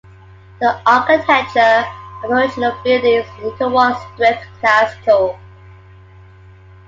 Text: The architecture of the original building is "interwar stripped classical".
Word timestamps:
The 0.59 0.81
architecture 0.87 1.59
of 2.23 2.31
the 2.31 2.35
original 2.35 2.75
building 2.83 3.19
is 3.19 3.25
"interwar 3.43 3.93
stripped 4.15 4.47
classical". 4.59 5.37